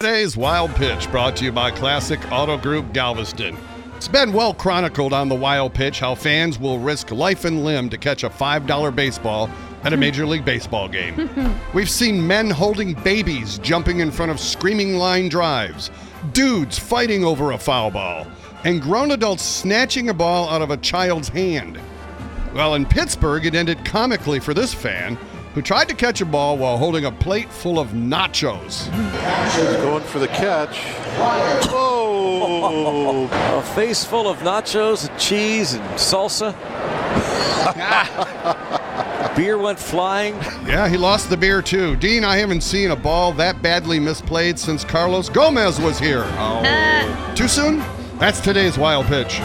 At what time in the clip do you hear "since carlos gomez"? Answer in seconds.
44.58-45.80